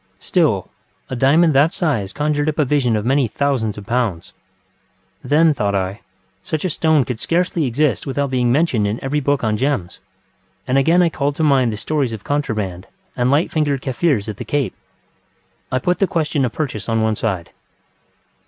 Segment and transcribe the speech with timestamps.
[0.19, 0.67] Still,
[1.11, 4.33] a diamond that size conjured up a vision of many thousands of pounds.
[5.23, 6.01] Then, thought I,
[6.41, 9.99] such a stone could scarcely exist without being mentioned in every book on gems,
[10.67, 14.37] and again I called to mind the stories of contraband and light fingered Kaffirs at
[14.37, 14.73] the Cape.
[15.71, 17.51] I put the question of purchase on one side.